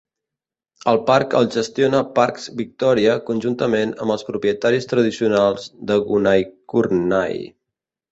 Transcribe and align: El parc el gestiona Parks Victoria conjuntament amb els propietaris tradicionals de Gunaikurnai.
El 0.91 0.99
parc 1.09 1.33
el 1.39 1.49
gestiona 1.55 1.99
Parks 2.15 2.47
Victoria 2.61 3.13
conjuntament 3.27 3.93
amb 4.07 4.15
els 4.15 4.23
propietaris 4.31 4.89
tradicionals 4.95 5.69
de 5.93 5.99
Gunaikurnai. 6.09 7.39